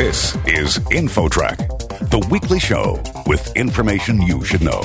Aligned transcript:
This 0.00 0.34
is 0.46 0.78
InfoTrack, 0.88 1.58
the 2.08 2.26
weekly 2.30 2.58
show 2.58 3.02
with 3.26 3.54
information 3.54 4.22
you 4.22 4.42
should 4.42 4.62
know. 4.62 4.80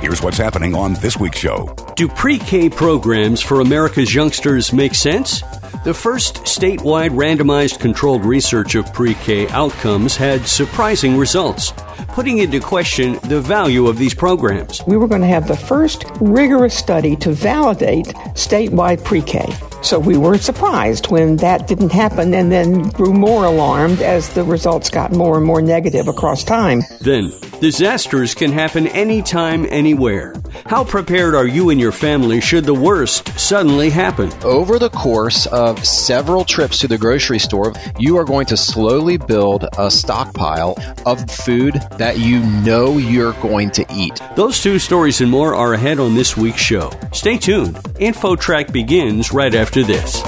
Here's 0.00 0.22
what's 0.22 0.38
happening 0.38 0.74
on 0.74 0.94
this 0.94 1.18
week's 1.18 1.40
show. 1.40 1.76
Do 1.94 2.08
pre 2.08 2.38
K 2.38 2.70
programs 2.70 3.42
for 3.42 3.60
America's 3.60 4.14
youngsters 4.14 4.72
make 4.72 4.94
sense? 4.94 5.42
The 5.84 5.92
first 5.92 6.36
statewide 6.44 7.10
randomized 7.10 7.80
controlled 7.80 8.24
research 8.24 8.76
of 8.76 8.90
pre 8.94 9.12
K 9.12 9.46
outcomes 9.48 10.16
had 10.16 10.46
surprising 10.46 11.18
results, 11.18 11.74
putting 12.08 12.38
into 12.38 12.58
question 12.58 13.18
the 13.24 13.42
value 13.42 13.88
of 13.88 13.98
these 13.98 14.14
programs. 14.14 14.82
We 14.86 14.96
were 14.96 15.06
going 15.06 15.20
to 15.20 15.26
have 15.26 15.48
the 15.48 15.56
first 15.58 16.06
rigorous 16.18 16.74
study 16.74 17.14
to 17.16 17.30
validate 17.30 18.06
statewide 18.32 19.04
pre 19.04 19.20
K. 19.20 19.54
So 19.86 20.00
we 20.00 20.16
were 20.16 20.36
surprised 20.36 21.12
when 21.12 21.36
that 21.36 21.68
didn't 21.68 21.92
happen 21.92 22.34
and 22.34 22.50
then 22.50 22.88
grew 22.88 23.12
more 23.12 23.44
alarmed 23.44 24.02
as 24.02 24.30
the 24.30 24.42
results 24.42 24.90
got 24.90 25.12
more 25.12 25.36
and 25.36 25.46
more 25.46 25.62
negative 25.62 26.08
across 26.08 26.42
time. 26.42 26.82
Then, 27.02 27.32
disasters 27.60 28.34
can 28.34 28.52
happen 28.52 28.86
anytime, 28.88 29.66
anywhere. 29.68 30.34
How 30.66 30.84
prepared 30.84 31.34
are 31.34 31.46
you 31.46 31.70
and 31.70 31.80
your 31.80 31.92
family 31.92 32.40
should 32.40 32.64
the 32.64 32.74
worst 32.74 33.38
suddenly 33.38 33.90
happen? 33.90 34.32
Over 34.42 34.78
the 34.78 34.90
course 34.90 35.46
of 35.46 35.84
several 35.84 36.44
trips 36.44 36.78
to 36.78 36.88
the 36.88 36.98
grocery 36.98 37.38
store, 37.38 37.72
you 37.98 38.16
are 38.16 38.24
going 38.24 38.46
to 38.46 38.56
slowly 38.56 39.16
build 39.16 39.66
a 39.78 39.90
stockpile 39.90 40.76
of 41.04 41.30
food 41.30 41.74
that 41.98 42.18
you 42.18 42.40
know 42.40 42.98
you're 42.98 43.34
going 43.34 43.70
to 43.72 43.86
eat. 43.92 44.20
Those 44.34 44.62
two 44.62 44.78
stories 44.78 45.20
and 45.20 45.30
more 45.30 45.54
are 45.54 45.74
ahead 45.74 45.98
on 45.98 46.14
this 46.14 46.36
week's 46.36 46.60
show. 46.60 46.90
Stay 47.12 47.38
tuned. 47.38 47.76
InfoTrack 47.96 48.72
begins 48.72 49.32
right 49.32 49.54
after 49.54 49.82
this. 49.82 50.22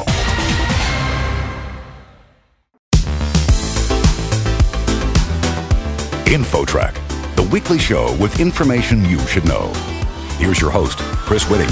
InfoTrack, 6.29 6.95
weekly 7.51 7.79
show 7.79 8.17
with 8.17 8.41
information 8.41 9.05
you 9.05 9.19
should 9.27 9.45
know. 9.45 9.73
Here's 10.39 10.61
your 10.61 10.71
host, 10.71 10.99
Chris 10.99 11.45
Whitting. 11.45 11.71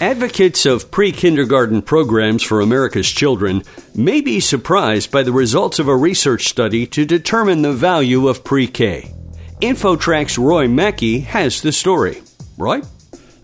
Advocates 0.00 0.64
of 0.64 0.90
pre 0.90 1.10
kindergarten 1.10 1.82
programs 1.82 2.42
for 2.42 2.60
America's 2.60 3.08
children 3.10 3.64
may 3.94 4.20
be 4.20 4.38
surprised 4.38 5.10
by 5.10 5.22
the 5.24 5.32
results 5.32 5.78
of 5.78 5.88
a 5.88 5.96
research 5.96 6.46
study 6.46 6.86
to 6.86 7.04
determine 7.04 7.62
the 7.62 7.72
value 7.72 8.28
of 8.28 8.44
pre 8.44 8.68
K. 8.68 9.12
InfoTrack's 9.60 10.38
Roy 10.38 10.68
Mackey 10.68 11.20
has 11.20 11.62
the 11.62 11.72
story. 11.72 12.22
Roy? 12.56 12.82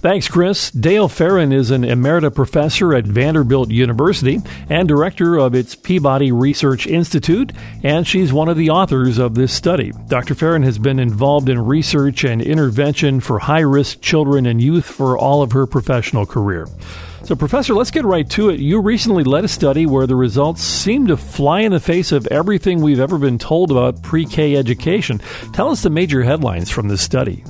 Thanks, 0.04 0.28
Chris. 0.28 0.70
Dale 0.70 1.08
Farran 1.08 1.50
is 1.50 1.70
an 1.70 1.80
emerita 1.80 2.34
professor 2.34 2.92
at 2.92 3.06
Vanderbilt 3.06 3.70
University 3.70 4.38
and 4.68 4.86
director 4.86 5.38
of 5.38 5.54
its 5.54 5.74
Peabody 5.74 6.30
Research 6.30 6.86
Institute, 6.86 7.52
and 7.82 8.06
she's 8.06 8.30
one 8.30 8.50
of 8.50 8.58
the 8.58 8.68
authors 8.68 9.16
of 9.16 9.34
this 9.34 9.54
study. 9.54 9.92
Dr. 10.08 10.34
Farran 10.34 10.62
has 10.62 10.78
been 10.78 10.98
involved 10.98 11.48
in 11.48 11.58
research 11.58 12.22
and 12.22 12.42
intervention 12.42 13.18
for 13.18 13.38
high 13.38 13.60
risk 13.60 14.02
children 14.02 14.44
and 14.44 14.60
youth 14.60 14.84
for 14.84 15.16
all 15.16 15.40
of 15.40 15.52
her 15.52 15.66
professional 15.66 16.26
career. 16.26 16.66
So, 17.24 17.34
Professor, 17.34 17.72
let's 17.72 17.90
get 17.90 18.04
right 18.04 18.28
to 18.32 18.50
it. 18.50 18.60
You 18.60 18.82
recently 18.82 19.24
led 19.24 19.44
a 19.44 19.48
study 19.48 19.86
where 19.86 20.06
the 20.06 20.16
results 20.16 20.62
seem 20.62 21.06
to 21.06 21.16
fly 21.16 21.60
in 21.60 21.72
the 21.72 21.80
face 21.80 22.12
of 22.12 22.26
everything 22.26 22.82
we've 22.82 23.00
ever 23.00 23.16
been 23.16 23.38
told 23.38 23.70
about 23.70 24.02
pre 24.02 24.26
K 24.26 24.56
education. 24.56 25.22
Tell 25.54 25.70
us 25.70 25.82
the 25.82 25.88
major 25.88 26.22
headlines 26.22 26.68
from 26.68 26.88
this 26.88 27.00
study. 27.00 27.42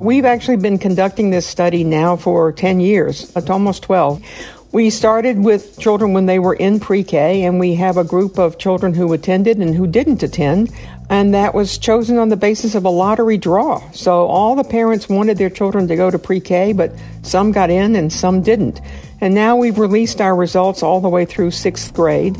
We've 0.00 0.24
actually 0.24 0.56
been 0.56 0.78
conducting 0.78 1.28
this 1.28 1.46
study 1.46 1.84
now 1.84 2.16
for 2.16 2.52
10 2.52 2.80
years, 2.80 3.24
uh, 3.36 3.40
it's 3.40 3.50
almost 3.50 3.82
12. 3.82 4.24
We 4.72 4.88
started 4.88 5.38
with 5.38 5.78
children 5.78 6.14
when 6.14 6.24
they 6.24 6.38
were 6.38 6.54
in 6.54 6.80
pre 6.80 7.04
K, 7.04 7.42
and 7.42 7.60
we 7.60 7.74
have 7.74 7.98
a 7.98 8.04
group 8.04 8.38
of 8.38 8.56
children 8.56 8.94
who 8.94 9.12
attended 9.12 9.58
and 9.58 9.74
who 9.74 9.86
didn't 9.86 10.22
attend, 10.22 10.70
and 11.10 11.34
that 11.34 11.52
was 11.52 11.76
chosen 11.76 12.16
on 12.16 12.30
the 12.30 12.36
basis 12.36 12.74
of 12.74 12.86
a 12.86 12.88
lottery 12.88 13.36
draw. 13.36 13.90
So 13.90 14.26
all 14.26 14.54
the 14.54 14.64
parents 14.64 15.06
wanted 15.06 15.36
their 15.36 15.50
children 15.50 15.86
to 15.88 15.96
go 15.96 16.10
to 16.10 16.18
pre 16.18 16.40
K, 16.40 16.72
but 16.72 16.92
some 17.22 17.52
got 17.52 17.68
in 17.68 17.94
and 17.94 18.10
some 18.10 18.40
didn't. 18.40 18.80
And 19.20 19.34
now 19.34 19.56
we've 19.56 19.78
released 19.78 20.22
our 20.22 20.34
results 20.34 20.82
all 20.82 21.02
the 21.02 21.10
way 21.10 21.26
through 21.26 21.50
sixth 21.50 21.92
grade, 21.92 22.38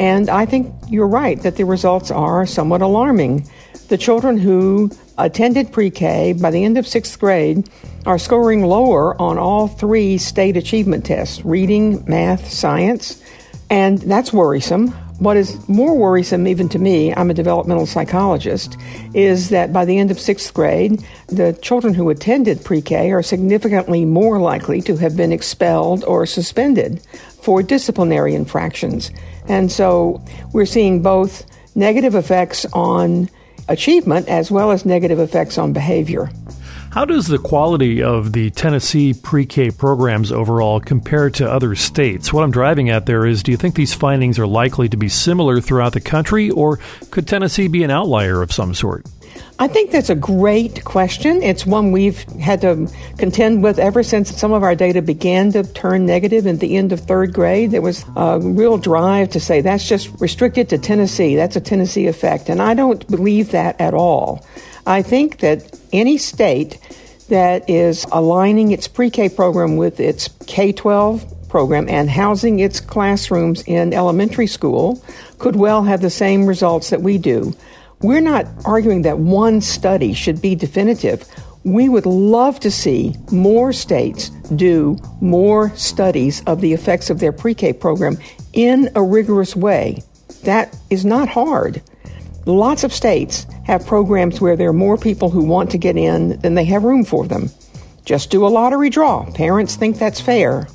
and 0.00 0.28
I 0.28 0.46
think 0.46 0.74
you're 0.88 1.06
right 1.06 1.40
that 1.42 1.56
the 1.56 1.64
results 1.64 2.10
are 2.10 2.46
somewhat 2.46 2.82
alarming. 2.82 3.48
The 3.88 3.98
children 3.98 4.38
who 4.38 4.90
attended 5.18 5.72
pre 5.72 5.90
K 5.90 6.32
by 6.32 6.50
the 6.50 6.64
end 6.64 6.78
of 6.78 6.86
sixth 6.86 7.18
grade 7.18 7.68
are 8.06 8.18
scoring 8.18 8.64
lower 8.64 9.20
on 9.20 9.38
all 9.38 9.68
three 9.68 10.18
state 10.18 10.56
achievement 10.56 11.04
tests 11.04 11.44
reading, 11.44 12.04
math, 12.06 12.50
science, 12.50 13.22
and 13.70 13.98
that's 13.98 14.32
worrisome. 14.32 14.94
What 15.22 15.36
is 15.36 15.68
more 15.68 15.96
worrisome, 15.96 16.48
even 16.48 16.68
to 16.70 16.80
me, 16.80 17.14
I'm 17.14 17.30
a 17.30 17.34
developmental 17.34 17.86
psychologist, 17.86 18.76
is 19.14 19.50
that 19.50 19.72
by 19.72 19.84
the 19.84 19.96
end 19.96 20.10
of 20.10 20.18
sixth 20.18 20.52
grade, 20.52 21.00
the 21.28 21.52
children 21.62 21.94
who 21.94 22.10
attended 22.10 22.64
pre 22.64 22.82
K 22.82 23.12
are 23.12 23.22
significantly 23.22 24.04
more 24.04 24.40
likely 24.40 24.82
to 24.82 24.96
have 24.96 25.16
been 25.16 25.30
expelled 25.30 26.02
or 26.02 26.26
suspended 26.26 27.06
for 27.40 27.62
disciplinary 27.62 28.34
infractions. 28.34 29.12
And 29.46 29.70
so 29.70 30.20
we're 30.52 30.66
seeing 30.66 31.02
both 31.02 31.46
negative 31.76 32.16
effects 32.16 32.66
on 32.72 33.30
achievement 33.68 34.26
as 34.26 34.50
well 34.50 34.72
as 34.72 34.84
negative 34.84 35.20
effects 35.20 35.56
on 35.56 35.72
behavior. 35.72 36.30
How 36.92 37.06
does 37.06 37.26
the 37.26 37.38
quality 37.38 38.02
of 38.02 38.34
the 38.34 38.50
Tennessee 38.50 39.14
pre 39.14 39.46
K 39.46 39.70
programs 39.70 40.30
overall 40.30 40.78
compare 40.78 41.30
to 41.30 41.50
other 41.50 41.74
states? 41.74 42.34
What 42.34 42.44
I'm 42.44 42.50
driving 42.50 42.90
at 42.90 43.06
there 43.06 43.24
is 43.24 43.42
do 43.42 43.50
you 43.50 43.56
think 43.56 43.76
these 43.76 43.94
findings 43.94 44.38
are 44.38 44.46
likely 44.46 44.90
to 44.90 44.98
be 44.98 45.08
similar 45.08 45.58
throughout 45.62 45.94
the 45.94 46.02
country, 46.02 46.50
or 46.50 46.80
could 47.10 47.26
Tennessee 47.26 47.66
be 47.66 47.82
an 47.82 47.90
outlier 47.90 48.42
of 48.42 48.52
some 48.52 48.74
sort? 48.74 49.06
I 49.58 49.68
think 49.68 49.90
that's 49.90 50.10
a 50.10 50.14
great 50.14 50.84
question. 50.84 51.42
It's 51.42 51.64
one 51.64 51.92
we've 51.92 52.24
had 52.38 52.60
to 52.60 52.86
contend 53.16 53.62
with 53.62 53.78
ever 53.78 54.02
since 54.02 54.36
some 54.38 54.52
of 54.52 54.62
our 54.62 54.74
data 54.74 55.00
began 55.00 55.50
to 55.52 55.62
turn 55.62 56.04
negative 56.04 56.46
at 56.46 56.60
the 56.60 56.76
end 56.76 56.92
of 56.92 57.00
third 57.00 57.32
grade. 57.32 57.70
There 57.70 57.80
was 57.80 58.04
a 58.16 58.38
real 58.38 58.76
drive 58.76 59.30
to 59.30 59.40
say 59.40 59.62
that's 59.62 59.88
just 59.88 60.10
restricted 60.20 60.68
to 60.68 60.76
Tennessee. 60.76 61.36
That's 61.36 61.56
a 61.56 61.60
Tennessee 61.62 62.06
effect. 62.06 62.50
And 62.50 62.60
I 62.60 62.74
don't 62.74 63.08
believe 63.08 63.52
that 63.52 63.80
at 63.80 63.94
all. 63.94 64.44
I 64.86 65.02
think 65.02 65.38
that 65.38 65.78
any 65.92 66.18
state 66.18 66.78
that 67.28 67.68
is 67.68 68.04
aligning 68.12 68.72
its 68.72 68.88
pre 68.88 69.10
K 69.10 69.28
program 69.28 69.76
with 69.76 70.00
its 70.00 70.28
K 70.46 70.72
12 70.72 71.48
program 71.48 71.88
and 71.88 72.10
housing 72.10 72.60
its 72.60 72.80
classrooms 72.80 73.62
in 73.66 73.92
elementary 73.92 74.46
school 74.46 75.02
could 75.38 75.56
well 75.56 75.82
have 75.82 76.00
the 76.00 76.10
same 76.10 76.46
results 76.46 76.90
that 76.90 77.02
we 77.02 77.18
do. 77.18 77.54
We're 78.00 78.20
not 78.20 78.46
arguing 78.64 79.02
that 79.02 79.18
one 79.18 79.60
study 79.60 80.12
should 80.12 80.42
be 80.42 80.54
definitive. 80.54 81.24
We 81.64 81.88
would 81.88 82.06
love 82.06 82.58
to 82.60 82.70
see 82.70 83.14
more 83.30 83.72
states 83.72 84.30
do 84.56 84.98
more 85.20 85.74
studies 85.76 86.42
of 86.46 86.60
the 86.60 86.72
effects 86.72 87.08
of 87.08 87.20
their 87.20 87.32
pre 87.32 87.54
K 87.54 87.72
program 87.72 88.18
in 88.52 88.90
a 88.96 89.02
rigorous 89.02 89.54
way. 89.54 90.02
That 90.42 90.76
is 90.90 91.04
not 91.04 91.28
hard. 91.28 91.82
Lots 92.46 92.82
of 92.82 92.92
states 92.92 93.46
have 93.64 93.86
programs 93.86 94.40
where 94.40 94.56
there 94.56 94.68
are 94.68 94.72
more 94.72 94.96
people 94.96 95.30
who 95.30 95.44
want 95.44 95.70
to 95.70 95.78
get 95.78 95.96
in 95.96 96.40
than 96.40 96.54
they 96.54 96.64
have 96.64 96.82
room 96.82 97.04
for 97.04 97.26
them. 97.26 97.50
Just 98.04 98.30
do 98.30 98.44
a 98.44 98.48
lottery 98.48 98.90
draw. 98.90 99.30
Parents 99.32 99.76
think 99.76 99.98
that's 99.98 100.20
fair. 100.20 100.66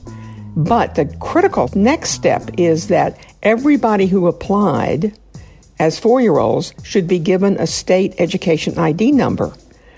But 0.55 0.95
the 0.95 1.05
critical 1.19 1.69
next 1.75 2.11
step 2.11 2.49
is 2.57 2.87
that 2.87 3.19
everybody 3.43 4.07
who 4.07 4.27
applied 4.27 5.17
as 5.77 5.99
four 5.99 6.21
year 6.21 6.37
olds 6.37 6.73
should 6.83 7.07
be 7.07 7.19
given 7.19 7.57
a 7.57 7.67
state 7.67 8.15
education 8.17 8.77
ID 8.77 9.11
number. 9.11 9.53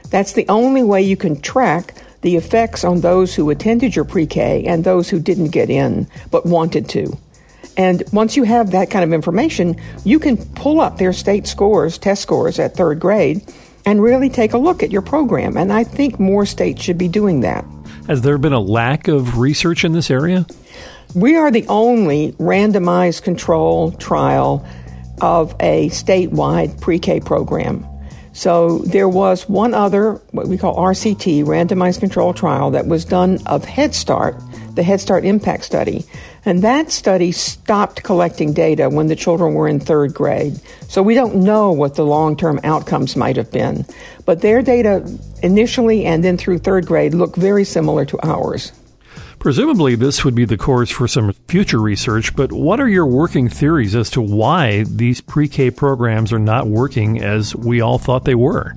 That's 0.09 0.34
the 0.34 0.47
only 0.50 0.81
way 0.81 1.03
you 1.03 1.16
can 1.16 1.40
track 1.40 1.94
the 2.22 2.36
effects 2.36 2.84
on 2.84 3.01
those 3.01 3.36
who 3.36 3.50
attended 3.50 3.96
your 3.96 4.06
pre 4.06 4.25
K 4.25 4.66
and 4.66 4.84
those 4.84 5.09
who 5.09 5.19
didn't 5.19 5.50
get 5.50 5.69
in 5.69 6.07
but 6.31 6.46
wanted 6.46 6.90
to. 6.90 7.18
And 7.78 8.03
once 8.12 8.35
you 8.35 8.44
have 8.44 8.72
that 8.72 8.90
kind 8.90 9.03
of 9.03 9.13
information, 9.13 9.80
you 10.03 10.19
can 10.19 10.38
pull 10.54 10.81
up 10.81 10.98
their 10.98 11.13
state 11.13 11.48
scores, 11.48 11.98
test 11.98 12.21
scores 12.21 12.60
at 12.60 12.75
third 12.75 13.00
grade, 13.00 13.42
and 13.86 14.01
really 14.01 14.30
take 14.30 14.54
a 14.54 14.57
look 14.57 14.83
at 14.83 14.92
your 14.92 15.01
program. 15.01 15.57
And 15.57 15.71
I 15.71 15.83
think 15.83 16.19
more 16.19 16.45
states 16.45 16.81
should 16.81 16.98
be 16.98 17.07
doing 17.07 17.42
that. 17.42 17.66
Has 18.07 18.21
there 18.21 18.38
been 18.38 18.54
a 18.54 18.60
lack 18.60 19.07
of 19.07 19.38
research 19.38 19.86
in 19.86 19.94
this 19.94 20.12
area? 20.12 20.45
We 21.16 21.36
are 21.36 21.51
the 21.51 21.66
only 21.68 22.33
randomized 22.33 23.24
control 23.24 23.92
trial 23.94 24.65
of 25.22 25.56
a 25.60 25.89
statewide 25.89 26.80
pre 26.81 27.00
K 27.00 27.19
program. 27.19 27.86
So 28.33 28.80
there 28.80 29.10
was 29.10 29.50
one 29.50 29.74
other, 29.74 30.13
what 30.31 30.48
we 30.48 30.57
call 30.57 30.75
RCT, 30.75 31.44
randomized 31.44 32.00
control 32.00 32.33
trial, 32.33 32.72
that 32.72 32.88
was 32.88 33.04
done 33.06 33.39
of 33.48 33.65
Head 33.65 33.94
Start, 33.95 34.39
the 34.75 34.83
Head 34.83 35.01
Start 35.01 35.25
Impact 35.25 35.63
Study. 35.65 36.06
And 36.50 36.63
that 36.63 36.92
study 36.92 37.31
stopped 37.31 38.01
collecting 38.01 38.54
data 38.54 38.90
when 38.90 39.06
the 39.06 39.16
children 39.16 39.54
were 39.54 39.68
in 39.68 39.80
third 39.80 40.16
grade. 40.16 40.60
So 40.88 41.04
we 41.04 41.13
don't 41.13 41.44
know 41.44 41.72
what 41.72 41.94
the 41.94 42.04
long 42.04 42.36
term 42.36 42.60
outcomes 42.63 43.16
might 43.16 43.38
have 43.38 43.51
been. 43.51 43.86
But 44.25 44.42
their 44.42 44.63
data 44.63 45.07
initially 45.44 46.06
and 46.06 46.24
then 46.24 46.40
through 46.40 46.57
third 46.57 46.88
grade 46.88 47.13
look 47.13 47.36
very 47.36 47.66
similar 47.66 48.04
to 48.06 48.19
ours. 48.24 48.72
Presumably, 49.39 49.95
this 49.95 50.25
would 50.25 50.36
be 50.36 50.44
the 50.44 50.57
course 50.57 50.91
for 50.91 51.07
some 51.07 51.31
future 51.47 51.80
research, 51.80 52.36
but 52.36 52.51
what 52.51 52.81
are 52.81 52.89
your 52.89 53.06
working 53.06 53.47
theories 53.47 53.95
as 53.95 54.09
to 54.12 54.21
why 54.21 54.83
these 54.83 55.21
pre 55.21 55.47
K 55.47 55.71
programs 55.71 56.33
are 56.33 56.39
not 56.39 56.68
working 56.68 57.24
as 57.24 57.56
we 57.56 57.80
all 57.80 57.97
thought 57.97 58.25
they 58.25 58.36
were? 58.36 58.75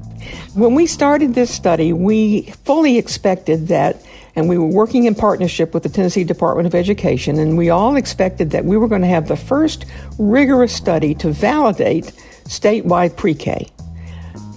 When 0.55 0.77
we 0.77 0.87
started 0.87 1.35
this 1.35 1.53
study, 1.53 1.93
we 1.93 2.43
fully 2.65 2.97
expected 2.97 3.67
that 3.69 4.05
and 4.37 4.49
we 4.49 4.57
were 4.57 4.69
working 4.69 5.05
in 5.05 5.15
partnership 5.17 5.75
with 5.75 5.83
the 5.83 5.89
Tennessee 5.89 6.25
Department 6.25 6.67
of 6.67 6.75
Education, 6.75 7.39
and 7.39 7.59
we 7.59 7.69
all 7.69 7.97
expected 7.97 8.51
that 8.53 8.65
we 8.65 8.77
were 8.77 8.89
going 8.89 9.03
to 9.03 9.09
have 9.09 9.29
the 9.29 9.37
first 9.37 9.85
rigorous 10.19 10.73
study 10.73 11.15
to 11.17 11.33
validate 11.33 12.13
statewide 12.45 13.17
pre 13.17 13.35
K. 13.35 13.69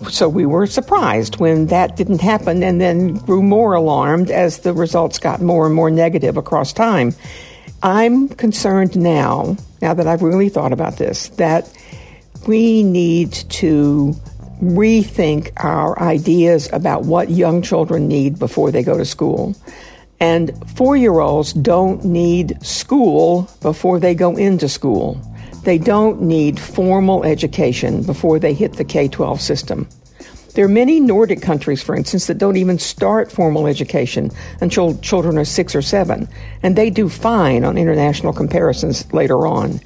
So 0.09 0.30
we 0.30 0.45
were 0.45 0.68
surprised 0.68 1.39
when 1.39 1.68
that 1.68 1.95
didn't 1.95 2.21
happen 2.21 2.63
and 2.63 2.80
then 2.80 3.15
grew 3.15 3.42
more 3.42 3.74
alarmed 3.74 4.30
as 4.30 4.59
the 4.59 4.74
results 4.74 5.19
got 5.19 5.42
more 5.42 5.65
and 5.65 5.75
more 5.75 5.89
negative 5.89 6.38
across 6.38 6.74
time. 6.74 7.13
I'm 7.81 8.30
concerned 8.30 8.95
now, 8.95 9.57
now 9.81 9.94
that 9.94 10.07
I've 10.07 10.21
really 10.21 10.50
thought 10.50 10.74
about 10.74 10.97
this, 10.97 11.30
that 11.30 11.71
we 12.47 12.83
need 12.83 13.33
to 13.33 14.15
rethink 14.62 15.51
our 15.57 16.00
ideas 16.01 16.69
about 16.71 17.03
what 17.03 17.30
young 17.30 17.62
children 17.62 18.07
need 18.07 18.39
before 18.39 18.71
they 18.71 18.83
go 18.83 18.97
to 18.97 19.06
school. 19.06 19.56
And 20.19 20.51
four 20.77 20.95
year 20.95 21.19
olds 21.19 21.53
don't 21.53 22.06
need 22.06 22.63
school 22.65 23.50
before 23.62 24.00
they 24.00 24.15
go 24.15 24.38
into 24.38 24.69
school. 24.69 25.19
They 25.66 25.80
don't 25.80 26.22
need 26.22 26.60
formal 26.60 27.24
education 27.24 28.04
before 28.04 28.38
they 28.38 28.54
hit 28.54 28.74
the 28.74 28.86
K 28.86 29.08
12 29.08 29.42
system. 29.42 29.90
There 30.54 30.64
are 30.64 30.70
many 30.70 31.00
Nordic 31.00 31.42
countries, 31.42 31.82
for 31.82 31.96
instance, 31.96 32.28
that 32.28 32.38
don't 32.38 32.56
even 32.56 32.78
start 32.78 33.32
formal 33.32 33.66
education 33.66 34.30
until 34.62 34.96
children 35.00 35.40
are 35.40 35.44
six 35.44 35.76
or 35.76 35.82
seven, 35.82 36.30
and 36.62 36.76
they 36.76 36.92
do 36.92 37.10
fine 37.10 37.66
on 37.66 37.80
international 37.80 38.32
comparisons 38.32 39.12
later 39.12 39.48
on. 39.48 39.82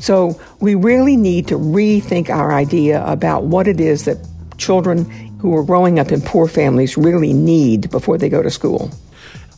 So 0.00 0.38
we 0.60 0.74
really 0.74 1.16
need 1.16 1.46
to 1.48 1.54
rethink 1.56 2.28
our 2.28 2.52
idea 2.52 3.02
about 3.06 3.44
what 3.44 3.68
it 3.68 3.80
is 3.80 4.04
that 4.06 4.18
children 4.58 5.04
who 5.38 5.56
are 5.56 5.62
growing 5.62 6.00
up 6.00 6.10
in 6.10 6.20
poor 6.20 6.48
families 6.48 6.96
really 6.96 7.32
need 7.32 7.90
before 7.90 8.18
they 8.18 8.28
go 8.28 8.42
to 8.42 8.50
school. 8.50 8.90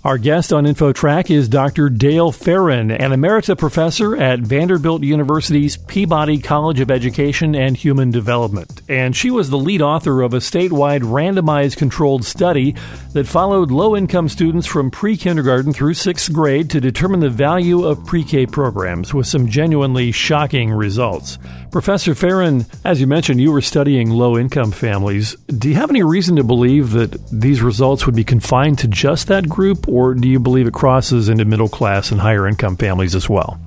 Our 0.05 0.19
guest 0.19 0.53
on 0.53 0.65
InfoTrack 0.65 1.31
is 1.31 1.49
Dr. 1.49 1.89
Dale 1.89 2.31
Farran, 2.31 2.91
an 2.91 3.13
emerita 3.13 3.57
professor 3.57 4.15
at 4.15 4.41
Vanderbilt 4.41 5.03
University's 5.03 5.79
Peabody 5.79 6.37
College 6.37 6.81
of 6.81 6.91
Education 6.91 7.55
and 7.55 7.75
Human 7.75 8.11
Development. 8.11 8.83
And 8.87 9.17
she 9.17 9.31
was 9.31 9.49
the 9.49 9.57
lead 9.57 9.81
author 9.81 10.21
of 10.21 10.35
a 10.35 10.41
statewide 10.41 11.01
randomized 11.01 11.79
controlled 11.79 12.27
study 12.27 12.75
that 13.15 13.27
followed 13.27 13.71
low 13.71 13.97
income 13.97 14.29
students 14.29 14.67
from 14.67 14.91
pre 14.91 15.17
kindergarten 15.17 15.73
through 15.73 15.95
sixth 15.95 16.31
grade 16.31 16.69
to 16.69 16.83
determine 16.83 17.21
the 17.21 17.31
value 17.31 17.87
of 17.87 18.05
pre 18.05 18.25
K 18.25 18.45
programs 18.45 19.15
with 19.15 19.27
some 19.27 19.49
genuinely 19.49 20.13
shocking 20.13 20.71
results. 20.71 21.39
Professor 21.71 22.15
Farran, 22.15 22.67
as 22.85 23.01
you 23.01 23.07
mentioned, 23.07 23.41
you 23.41 23.51
were 23.51 23.63
studying 23.63 24.11
low 24.11 24.37
income 24.37 24.71
families. 24.71 25.35
Do 25.47 25.69
you 25.69 25.75
have 25.77 25.91
any 25.91 26.03
reason 26.03 26.37
to 26.37 26.45
believe 26.45 26.91
that 26.91 27.19
these 27.33 27.63
results 27.63 28.05
would 28.05 28.15
be 28.15 28.23
confined 28.23 28.79
to 28.81 28.89
just 28.89 29.29
that 29.29 29.49
group, 29.49 29.89
or 29.95 30.15
do 30.15 30.29
you 30.29 30.41
believe 30.41 30.67
it 30.67 30.75
crosses 30.75 31.29
into 31.29 31.45
middle 31.45 31.69
class 31.69 32.11
and 32.11 32.21
higher 32.21 32.49
income 32.49 32.77
families 32.77 33.15
as 33.15 33.29
well? 33.29 33.61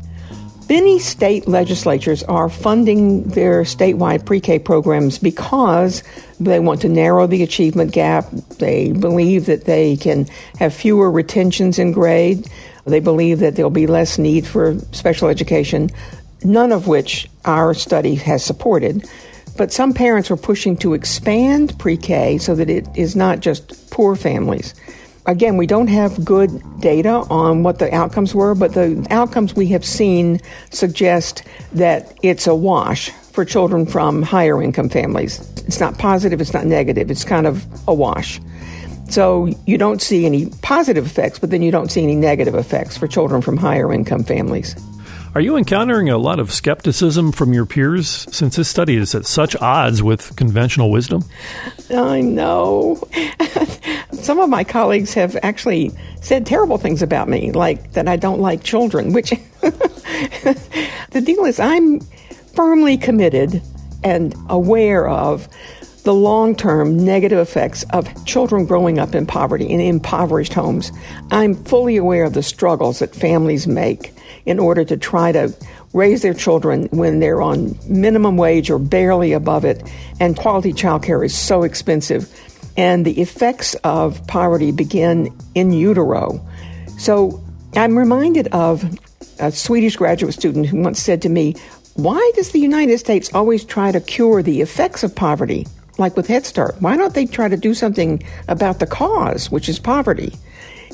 Many 0.70 1.00
state 1.00 1.48
legislatures 1.48 2.24
are 2.24 2.50
funding 2.50 3.24
their 3.30 3.62
statewide 3.64 4.26
pre 4.26 4.42
K 4.42 4.60
programs 4.60 5.18
because 5.18 6.04
they 6.40 6.60
want 6.60 6.82
to 6.82 6.90
narrow 6.90 7.26
the 7.28 7.44
achievement 7.44 7.94
gap. 7.94 8.30
They 8.60 8.92
believe 8.92 9.46
that 9.46 9.64
they 9.64 9.96
can 9.96 10.26
have 10.60 10.74
fewer 10.74 11.10
retentions 11.10 11.80
in 11.80 11.94
grade. 11.94 12.50
They 12.86 13.00
believe 13.00 13.40
that 13.40 13.56
there'll 13.56 13.72
be 13.72 13.88
less 13.88 14.18
need 14.18 14.46
for 14.46 14.78
special 14.92 15.30
education 15.30 15.90
none 16.44 16.72
of 16.72 16.88
which 16.88 17.30
our 17.46 17.74
study 17.74 18.16
has 18.16 18.44
supported. 18.44 19.08
But 19.58 19.72
some 19.72 19.94
parents 19.94 20.30
are 20.30 20.38
pushing 20.38 20.78
to 20.78 20.94
expand 20.94 21.78
pre 21.80 21.98
K 21.98 22.38
so 22.38 22.56
that 22.56 22.70
it 22.70 22.88
is 22.96 23.16
not 23.16 23.40
just 23.40 23.90
poor 23.90 24.16
families. 24.16 24.76
Again, 25.28 25.58
we 25.58 25.68
don't 25.68 25.88
have 25.88 26.24
good 26.24 26.64
data 26.80 27.26
on 27.30 27.64
what 27.64 27.80
the 27.80 27.94
outcomes 27.94 28.34
were, 28.34 28.56
but 28.56 28.74
the 28.74 29.06
outcomes 29.10 29.54
we 29.56 29.68
have 29.68 29.84
seen 29.84 30.40
suggest 30.70 31.44
that 31.74 32.18
it's 32.24 32.48
a 32.48 32.56
wash 32.56 33.10
for 33.10 33.44
children 33.44 33.86
from 33.86 34.24
higher 34.24 34.64
income 34.64 34.88
families. 34.88 35.40
It's 35.68 35.82
not 35.82 35.98
positive, 35.98 36.40
it's 36.40 36.54
not 36.54 36.66
negative, 36.66 37.12
it's 37.12 37.26
kind 37.26 37.46
of 37.46 37.66
a 37.90 37.94
wash. 37.94 38.40
So 39.10 39.48
you 39.66 39.78
don't 39.78 40.02
see 40.02 40.26
any 40.26 40.48
positive 40.62 41.06
effects, 41.06 41.40
but 41.40 41.50
then 41.50 41.62
you 41.62 41.72
don't 41.72 41.92
see 41.92 42.04
any 42.04 42.16
negative 42.16 42.56
effects 42.56 42.96
for 42.96 43.06
children 43.06 43.42
from 43.42 43.58
higher 43.58 43.92
income 43.92 44.24
families. 44.24 44.76
Are 45.38 45.42
you 45.50 45.56
encountering 45.56 46.10
a 46.10 46.18
lot 46.18 46.40
of 46.40 46.52
skepticism 46.52 47.32
from 47.32 47.54
your 47.54 47.68
peers 47.68 48.26
since 48.32 48.56
this 48.56 48.68
study 48.68 48.96
is 48.96 49.14
at 49.14 49.28
such 49.28 49.56
odds 49.58 50.02
with 50.02 50.36
conventional 50.36 50.90
wisdom? 50.90 51.24
I 51.92 52.22
know. 52.22 53.08
Some 54.14 54.40
of 54.40 54.50
my 54.50 54.64
colleagues 54.64 55.14
have 55.14 55.38
actually 55.44 55.92
said 56.22 56.48
terrible 56.48 56.80
things 56.80 57.04
about 57.04 57.30
me, 57.30 57.52
like 57.52 57.92
that 57.92 58.08
I 58.08 58.16
don't 58.16 58.40
like 58.40 58.64
children, 58.64 59.14
which 59.14 59.30
the 59.62 61.22
deal 61.24 61.46
is 61.46 61.60
I'm 61.60 62.00
firmly 62.56 62.98
committed 62.98 63.62
and 64.04 64.34
aware 64.50 65.08
of 65.08 65.48
the 66.08 66.14
long 66.14 66.56
term 66.56 67.04
negative 67.04 67.38
effects 67.38 67.84
of 67.90 68.08
children 68.24 68.66
growing 68.66 68.98
up 68.98 69.14
in 69.14 69.26
poverty 69.26 69.66
in 69.66 69.82
impoverished 69.82 70.54
homes. 70.54 70.90
I'm 71.32 71.54
fully 71.66 71.98
aware 71.98 72.24
of 72.24 72.32
the 72.32 72.42
struggles 72.42 73.00
that 73.00 73.14
families 73.14 73.68
make 73.68 74.14
in 74.46 74.58
order 74.58 74.86
to 74.86 74.96
try 74.96 75.34
to 75.34 75.54
raise 75.92 76.22
their 76.22 76.34
children 76.34 76.88
when 76.92 77.20
they're 77.20 77.42
on 77.42 77.78
minimum 77.90 78.38
wage 78.38 78.70
or 78.70 78.80
barely 78.80 79.34
above 79.34 79.66
it, 79.66 79.84
and 80.22 80.38
quality 80.38 80.72
childcare 80.72 81.26
is 81.26 81.38
so 81.38 81.64
expensive. 81.64 82.34
And 82.78 83.04
the 83.04 83.20
effects 83.20 83.74
of 83.84 84.26
poverty 84.28 84.72
begin 84.72 85.38
in 85.56 85.74
utero. 85.74 86.40
So 86.98 87.44
I'm 87.76 87.98
reminded 87.98 88.48
of 88.54 88.98
a 89.40 89.52
Swedish 89.52 89.98
graduate 89.98 90.36
student 90.36 90.68
who 90.68 90.78
once 90.78 91.02
said 91.02 91.22
to 91.24 91.30
me, 91.30 91.56
Why 91.96 92.32
does 92.36 92.54
the 92.54 92.60
United 92.60 92.98
States 92.98 93.30
always 93.34 93.66
try 93.66 93.92
to 93.92 94.00
cure 94.00 94.42
the 94.42 94.62
effects 94.62 95.04
of 95.04 95.14
poverty? 95.14 95.68
Like 95.98 96.16
with 96.16 96.28
Head 96.28 96.46
Start, 96.46 96.76
why 96.80 96.96
don't 96.96 97.14
they 97.14 97.26
try 97.26 97.48
to 97.48 97.58
do 97.58 97.74
something 97.74 98.22
about 98.48 98.80
the 98.80 98.88
cause, 98.88 99.50
which 99.50 99.68
is 99.68 99.80
poverty? 99.80 100.34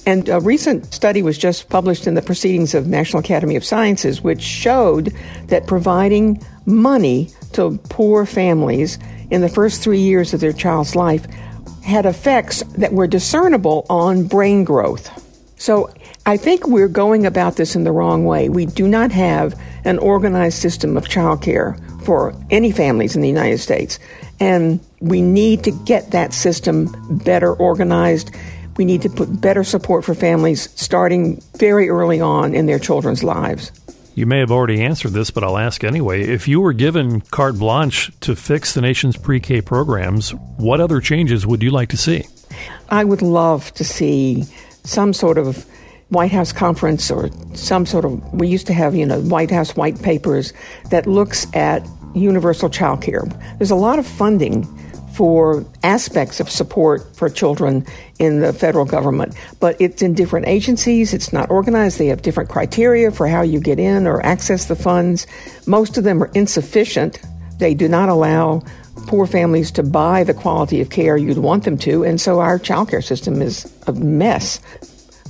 And 0.06 0.28
a 0.28 0.40
recent 0.40 0.94
study 0.94 1.22
was 1.22 1.38
just 1.38 1.70
published 1.70 2.08
in 2.08 2.14
the 2.14 2.22
Proceedings 2.22 2.74
of 2.74 2.88
National 2.88 3.22
Academy 3.22 3.56
of 3.56 3.64
Sciences, 3.64 4.22
which 4.22 4.42
showed 4.42 5.14
that 5.48 5.68
providing 5.68 6.44
money 6.66 7.30
to 7.54 7.78
poor 7.90 8.26
families 8.26 8.98
in 9.32 9.42
the 9.42 9.50
first 9.50 9.82
three 9.82 10.00
years 10.00 10.34
of 10.34 10.42
their 10.42 10.54
child's 10.54 10.96
life 10.96 11.26
had 11.84 12.06
effects 12.06 12.64
that 12.78 12.94
were 12.94 13.08
discernible 13.08 13.86
on 13.90 14.26
brain 14.26 14.64
growth. 14.64 15.10
So 15.58 15.94
I 16.26 16.38
think 16.38 16.68
we're 16.68 16.88
going 16.88 17.26
about 17.26 17.56
this 17.56 17.76
in 17.76 17.84
the 17.84 17.92
wrong 17.92 18.26
way. 18.26 18.50
We 18.50 18.66
do 18.66 18.88
not 18.88 19.12
have 19.12 19.60
an 19.86 20.00
organized 20.00 20.58
system 20.58 20.98
of 20.98 21.06
childcare 21.06 21.78
for 22.04 22.34
any 22.50 22.72
families 22.72 23.16
in 23.16 23.22
the 23.22 23.28
United 23.28 23.60
States. 23.60 24.00
And 24.40 24.80
we 25.04 25.22
need 25.22 25.64
to 25.64 25.72
get 25.86 26.12
that 26.12 26.34
system 26.34 26.90
better 27.24 27.54
organized 27.54 28.32
we 28.78 28.86
need 28.86 29.02
to 29.04 29.10
put 29.10 29.42
better 29.42 29.64
support 29.64 30.04
for 30.04 30.16
families 30.16 30.70
starting 30.80 31.42
very 31.58 31.90
early 31.90 32.20
on 32.20 32.54
in 32.56 32.66
their 32.66 32.80
children's 32.80 33.24
lives. 33.24 33.72
You 34.16 34.26
may 34.26 34.40
have 34.40 34.52
already 34.52 34.82
answered 34.82 35.12
this, 35.12 35.32
but 35.32 35.44
I'll 35.44 35.58
ask 35.58 35.84
anyway. 35.84 36.24
If 36.24 36.48
you 36.48 36.62
were 36.62 36.74
given 36.74 37.22
carte 37.22 37.58
blanche 37.58 38.12
to 38.22 38.36
fix 38.36 38.74
the 38.74 38.82
nation's 38.82 39.18
pre 39.18 39.40
K 39.40 39.62
programs, 39.62 40.34
what 40.58 40.80
other 40.80 41.00
changes 41.02 41.48
would 41.48 41.64
you 41.64 41.72
like 41.72 41.90
to 41.90 41.98
see? 41.98 42.26
I 42.90 43.04
would 43.04 43.24
love 43.24 43.74
to 43.74 43.84
see 43.84 44.44
some 44.84 45.14
sort 45.14 45.40
of 45.40 45.66
White 46.10 46.32
House 46.32 46.54
conference 46.54 47.10
or 47.10 47.30
some 47.56 47.88
sort 47.88 48.06
of, 48.06 48.34
we 48.34 48.48
used 48.48 48.68
to 48.68 48.74
have, 48.74 48.94
you 48.94 49.06
know, 49.06 49.20
White 49.22 49.50
House 49.50 49.76
white 49.76 50.00
papers 50.04 50.54
that 50.92 51.08
looks 51.08 51.48
at 51.56 51.88
universal 52.14 52.70
child 52.70 53.02
care. 53.02 53.24
There's 53.58 53.72
a 53.72 53.76
lot 53.76 53.98
of 53.98 54.06
funding 54.06 54.68
for 55.14 55.64
aspects 55.84 56.40
of 56.40 56.50
support 56.50 57.16
for 57.16 57.30
children 57.30 57.86
in 58.18 58.40
the 58.40 58.52
federal 58.52 58.86
government, 58.86 59.36
but 59.60 59.80
it's 59.80 60.02
in 60.02 60.16
different 60.16 60.48
agencies. 60.48 61.14
It's 61.14 61.32
not 61.32 61.52
organized. 61.52 62.00
They 62.00 62.08
have 62.08 62.24
different 62.24 62.50
criteria 62.50 63.12
for 63.12 63.28
how 63.28 63.44
you 63.44 63.60
get 63.60 63.80
in 63.80 64.08
or 64.08 64.26
access 64.26 64.66
the 64.66 64.76
funds. 64.76 65.28
Most 65.68 65.98
of 65.98 66.04
them 66.04 66.24
are 66.24 66.32
insufficient. 66.34 67.22
They 67.60 67.76
do 67.76 67.88
not 67.88 68.10
allow 68.10 68.64
poor 69.06 69.28
families 69.28 69.70
to 69.72 69.84
buy 69.84 70.24
the 70.24 70.34
quality 70.34 70.82
of 70.82 70.90
care 70.90 71.16
you'd 71.16 71.38
want 71.38 71.64
them 71.64 71.78
to, 71.80 72.04
and 72.04 72.20
so 72.20 72.40
our 72.40 72.58
child 72.58 72.90
care 72.90 73.02
system 73.02 73.42
is 73.42 73.72
a 73.86 73.94
mess. 73.94 74.60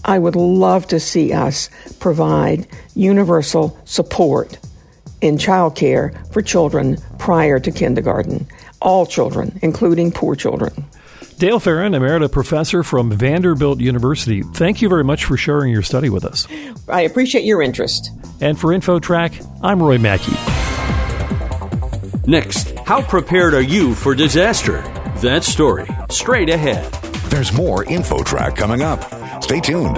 I 0.05 0.17
would 0.17 0.35
love 0.35 0.87
to 0.87 0.99
see 0.99 1.33
us 1.33 1.69
provide 1.99 2.67
universal 2.95 3.77
support 3.83 4.57
in 5.21 5.37
child 5.37 5.75
care 5.75 6.13
for 6.31 6.41
children 6.41 6.97
prior 7.17 7.59
to 7.59 7.71
kindergarten 7.71 8.47
all 8.83 9.05
children, 9.05 9.57
including 9.63 10.11
poor 10.11 10.35
children. 10.35 10.85
Dale 11.39 11.59
Farran, 11.59 11.93
Emerita 11.93 12.31
Professor 12.31 12.83
from 12.83 13.11
Vanderbilt 13.11 13.79
University, 13.79 14.43
thank 14.43 14.81
you 14.81 14.89
very 14.89 15.03
much 15.03 15.25
for 15.25 15.35
sharing 15.35 15.71
your 15.71 15.81
study 15.81 16.09
with 16.09 16.25
us. 16.25 16.47
I 16.87 17.01
appreciate 17.01 17.43
your 17.43 17.61
interest. 17.61 18.11
And 18.39 18.59
for 18.59 18.69
InfoTrack, 18.69 19.59
I'm 19.61 19.81
Roy 19.81 19.97
Mackey. 19.97 20.33
Next, 22.29 22.77
how 22.85 23.01
prepared 23.01 23.53
are 23.53 23.61
you 23.61 23.95
for 23.95 24.13
disaster? 24.13 24.81
That 25.21 25.43
story, 25.43 25.87
straight 26.09 26.49
ahead. 26.49 26.91
There's 27.29 27.51
more 27.51 27.83
InfoTrack 27.85 28.55
coming 28.55 28.81
up. 28.81 29.43
Stay 29.43 29.59
tuned. 29.59 29.97